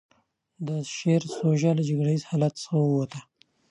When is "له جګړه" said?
1.77-2.11